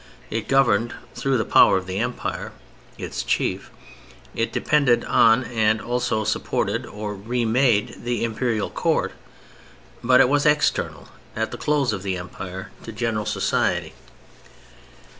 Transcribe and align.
It 0.31 0.47
governed 0.47 0.95
(through 1.13 1.37
the 1.37 1.45
power 1.45 1.77
of 1.77 1.85
the 1.85 1.99
Emperor, 1.99 2.53
its 2.97 3.21
chief); 3.21 3.69
it 4.33 4.51
depended 4.51 5.05
on, 5.05 5.43
and 5.43 5.79
also 5.79 6.23
supported 6.23 6.87
or 6.87 7.13
re 7.13 7.45
made, 7.45 7.97
the 8.03 8.23
Imperial 8.23 8.71
Court. 8.71 9.11
But 10.03 10.19
it 10.19 10.27
was 10.27 10.47
external, 10.47 11.09
at 11.35 11.51
the 11.51 11.57
close 11.59 11.93
of 11.93 12.01
the 12.01 12.17
Empire, 12.17 12.71
to 12.81 12.91
general 12.91 13.27
society. 13.27 13.93